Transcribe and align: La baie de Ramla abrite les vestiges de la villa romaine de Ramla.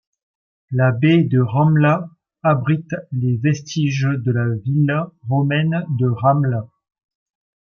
La 0.71 0.91
baie 0.93 1.25
de 1.25 1.39
Ramla 1.39 2.09
abrite 2.41 2.95
les 3.11 3.37
vestiges 3.37 4.07
de 4.09 4.31
la 4.31 4.47
villa 4.65 5.11
romaine 5.29 5.85
de 5.99 6.07
Ramla. 6.07 6.67